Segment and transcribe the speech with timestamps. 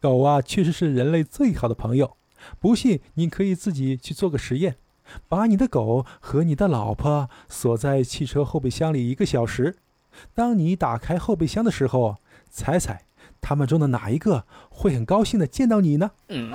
[0.00, 2.16] 狗啊，确实是人类最好的朋友。
[2.58, 4.76] 不信，你可以自己去做个实验，
[5.28, 9.76] 把你的狗和你的老婆锁在汽车后备箱里一个小时。
[10.34, 12.16] 当你打开后备箱的时候，
[12.50, 13.04] 猜猜
[13.40, 16.10] 他们中的哪一个会很高兴的见到你呢？
[16.28, 16.50] 嗯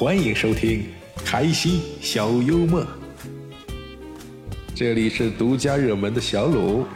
[0.00, 0.84] 欢迎收听
[1.24, 2.86] 开心小幽默，
[4.72, 6.86] 这里是独家热门的小鲁。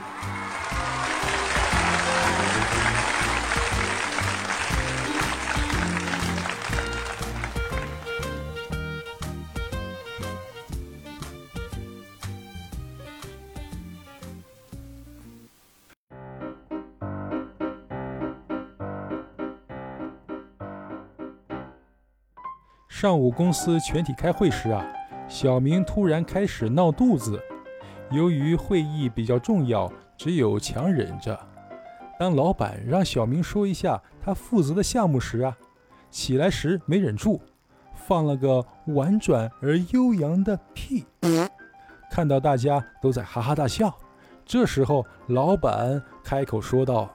[23.02, 24.86] 上午公司全体开会时啊，
[25.26, 27.36] 小明突然开始闹肚子。
[28.12, 31.36] 由于会议比较重要，只有强忍着。
[32.16, 35.58] 当老板让小明说一下他负责的项目时啊，
[36.12, 37.42] 起来时没忍住，
[37.92, 38.64] 放了个
[38.94, 41.04] 婉转而悠扬的屁。
[42.08, 43.92] 看到大家都在哈哈大笑，
[44.44, 47.12] 这时候老板开口说道：“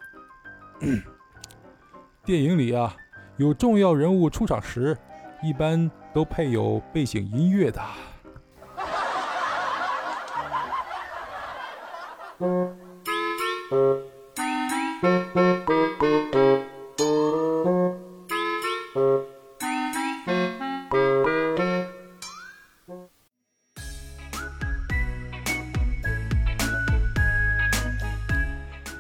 [2.26, 2.94] 电影里啊，
[3.38, 4.94] 有重要人物出场时。”
[5.44, 7.82] 一般都配有背景音乐的。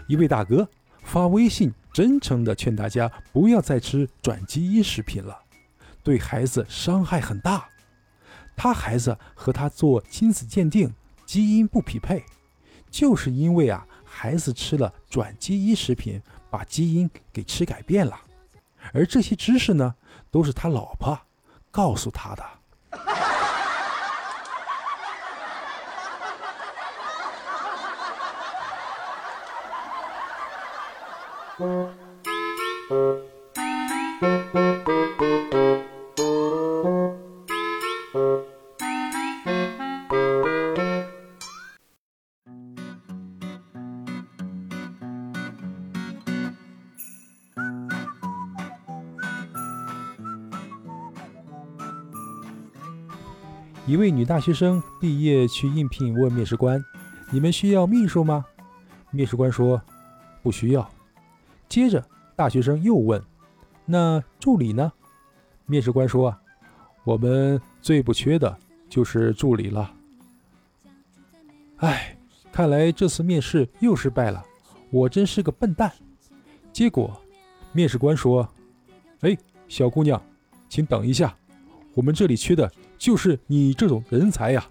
[0.07, 0.67] 一位大哥
[1.03, 5.46] 发微信，真诚的劝大家不要再吃转基因食品了。
[6.07, 7.67] 对孩子伤害很大，
[8.55, 10.89] 他孩子和他做亲子鉴定，
[11.25, 12.23] 基因不匹配，
[12.89, 18.17] 就是因为啊，孩子吃了转基因食品，把基因给吃改变了，
[18.93, 19.95] 而这些知识呢，
[20.31, 21.19] 都是他老婆
[21.71, 22.43] 告诉他的。
[53.87, 56.83] 一位女大学生毕业去应聘，问面试官
[57.31, 58.45] ：“你们需要秘书吗？”
[59.11, 59.81] 面试官说
[60.43, 60.91] ：“不需要。”
[61.69, 62.05] 接着，
[62.35, 63.23] 大学生又问
[63.87, 64.91] ：“那助理呢？”
[65.65, 66.35] 面试官说
[67.05, 68.57] ：“我们最不缺的
[68.89, 69.89] 就是助理了。”
[71.79, 72.17] 哎，
[72.51, 74.43] 看来这次面试又失败了，
[74.91, 75.89] 我真是个笨蛋。
[76.73, 77.17] 结果，
[77.71, 78.45] 面试官说
[79.21, 79.37] ：“哎，
[79.69, 80.21] 小姑娘，
[80.67, 81.33] 请等一下，
[81.93, 84.67] 我们这里缺的……”就是你这种人才呀！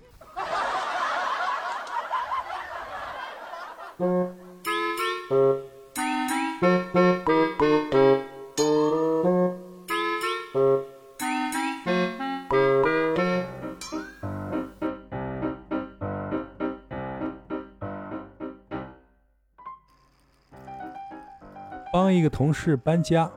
[21.92, 23.30] 帮一个同事搬家，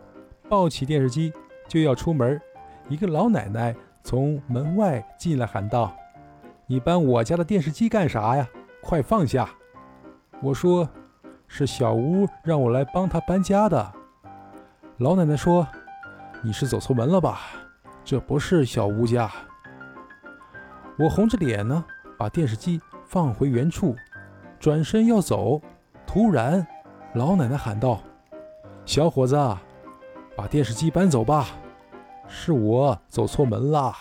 [0.49, 1.31] 抱起电视机
[1.69, 2.41] 就要出门，
[2.89, 3.73] 一个老奶奶。
[4.03, 5.95] 从门外进来，喊道
[6.65, 8.47] ：“你搬我家的电视机干啥呀？
[8.81, 9.49] 快放下！”
[10.41, 10.89] 我说
[11.47, 13.93] ：“是小吴让我来帮他搬家的。”
[14.97, 15.67] 老奶奶说
[16.41, 17.39] ：“你是走错门了吧？
[18.03, 19.29] 这不是小吴家。”
[20.97, 21.85] 我红着脸呢，
[22.17, 23.95] 把电视机放回原处，
[24.59, 25.61] 转身要走，
[26.05, 26.65] 突然，
[27.13, 27.99] 老奶奶喊道
[28.85, 29.35] ：“小伙子，
[30.35, 31.47] 把电视机搬走吧。”
[32.29, 33.95] 是我走错门啦。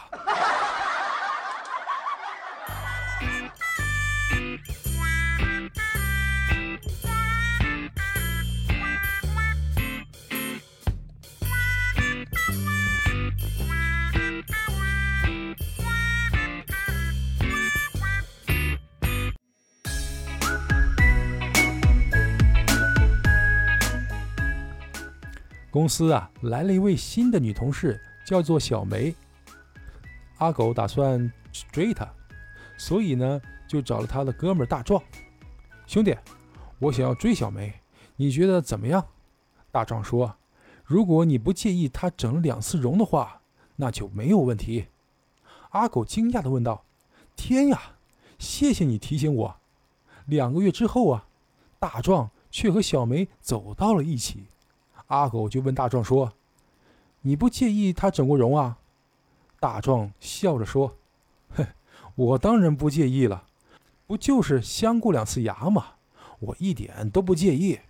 [25.70, 28.00] 公司啊，来了一位新的女同事。
[28.28, 29.14] 叫做小梅，
[30.36, 31.32] 阿狗打算
[31.72, 32.06] 追她，
[32.76, 35.02] 所以呢，就找了他的哥们大壮
[35.86, 36.14] 兄弟，
[36.78, 37.72] 我想要追小梅，
[38.16, 39.02] 你觉得怎么样？
[39.70, 40.36] 大壮说
[40.84, 43.40] ：“如果你不介意他整了两次容的话，
[43.76, 44.88] 那就没有问题。”
[45.72, 46.84] 阿狗惊讶地问道
[47.34, 47.80] ：“天呀，
[48.38, 49.56] 谢谢你提醒我。”
[50.28, 51.28] 两个月之后啊，
[51.78, 54.48] 大壮却和小梅走到了一起。
[55.06, 56.30] 阿狗就问大壮说
[57.22, 58.78] ：“你不介意他整过容啊？”
[59.60, 60.96] 大壮笑着说
[61.56, 61.66] ：“哼，
[62.14, 63.44] 我当然不介意了，
[64.06, 65.84] 不就是镶过两次牙吗？
[66.38, 67.80] 我一点都不介意。”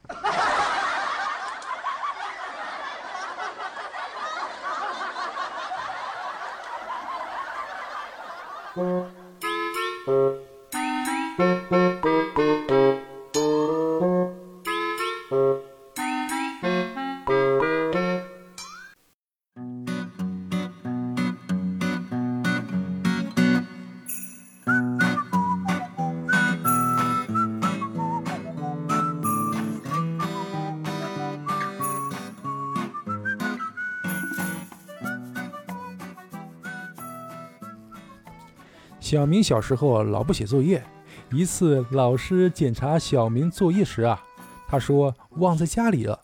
[39.08, 40.84] 小明小时候老不写作业，
[41.32, 44.22] 一次老师检查小明作业时啊，
[44.66, 46.20] 他说忘在家里了。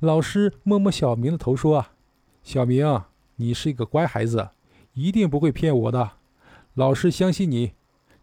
[0.00, 1.92] 老师摸摸小明的头说：“啊，
[2.42, 3.00] 小明，
[3.36, 4.48] 你是一个乖孩子，
[4.92, 6.10] 一定不会骗我的，
[6.74, 7.74] 老师相信你。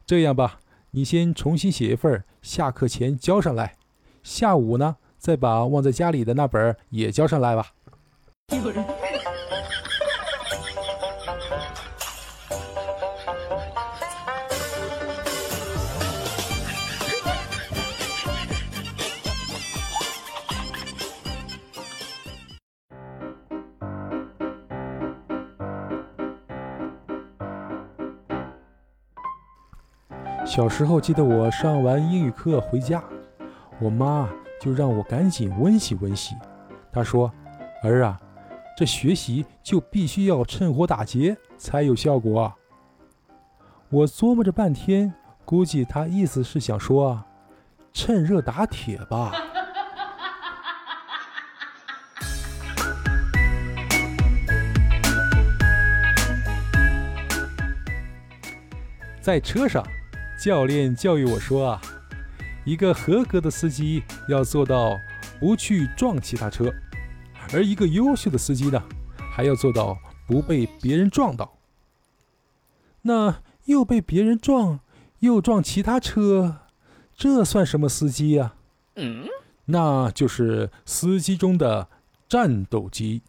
[0.05, 0.59] 这样吧，
[0.91, 3.77] 你先重新写一份，下课前交上来，
[4.21, 7.67] 下午呢再把忘在家里的那本也交上来吧。”
[30.47, 33.03] 小时候记得我上完英语课回家，
[33.79, 34.29] 我妈
[34.61, 36.35] 就让我赶紧温习温习。
[36.89, 37.29] 她说
[37.83, 38.17] ：“儿啊，
[38.77, 42.51] 这学习就必须要趁火打劫才有效果。”
[43.91, 45.13] 我琢磨着半天，
[45.43, 47.21] 估计她意思是想说
[47.91, 49.33] ：“趁热打铁吧。”
[59.21, 59.85] 在车上。
[60.37, 61.81] 教练教育我说啊，
[62.63, 64.95] 一个合格的司机要做到
[65.39, 66.71] 不去撞其他车，
[67.51, 68.81] 而一个优秀的司机呢，
[69.31, 69.97] 还要做到
[70.27, 71.57] 不被别人撞到。
[73.01, 74.79] 那又被别人撞，
[75.19, 76.57] 又撞其他车，
[77.15, 78.53] 这算什么司机呀？
[78.95, 79.25] 嗯，
[79.65, 81.87] 那就是司机中的
[82.29, 83.23] 战斗机。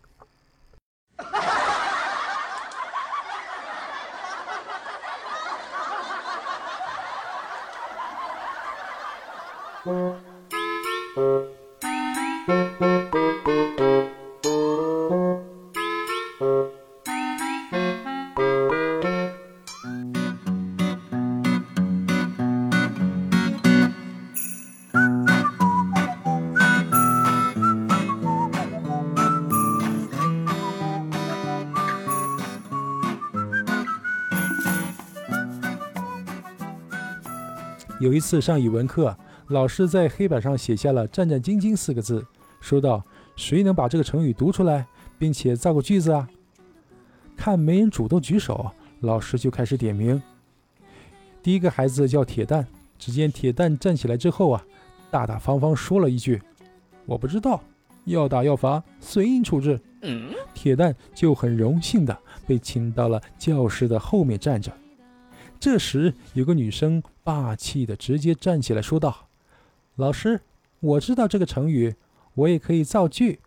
[38.00, 39.16] 有一次上语文课，
[39.48, 42.24] 老师在黑板上写下了“战战兢兢”四个字，
[42.60, 43.02] 说道
[43.34, 44.86] ：“谁能把这个成语读出来，
[45.18, 46.28] 并且造个句子啊？”
[47.34, 50.20] 看没人主动举手，老师就开始点名。
[51.42, 52.66] 第一个孩子叫铁蛋，
[52.98, 54.62] 只见铁蛋站起来之后啊，
[55.10, 56.42] 大大方方说了一句
[57.06, 57.62] ：“我不知道，
[58.04, 59.80] 要打要罚，随意处置。”
[60.52, 64.70] 铁蛋就很荣幸的被请到了教室的后面站着。
[65.58, 69.27] 这时，有个女生霸气的直接站起来说道
[69.98, 70.42] ：“老师，
[70.78, 71.96] 我知道这个成语，
[72.34, 73.40] 我也可以造句。”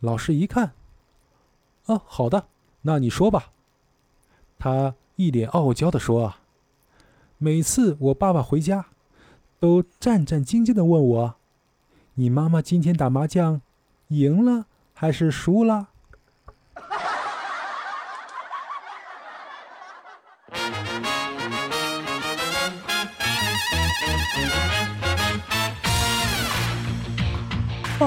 [0.00, 0.74] 老师一看，
[1.86, 2.48] 啊，好的，
[2.82, 3.50] 那你说吧。
[4.58, 6.34] 他一脸傲娇的说：“，
[7.38, 8.88] 每次我爸爸回家，
[9.58, 11.36] 都战战兢兢的问我，
[12.16, 13.62] 你妈妈今天打麻将，
[14.08, 15.88] 赢了还是输了？”